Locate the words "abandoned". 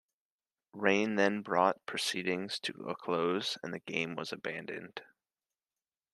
4.33-5.03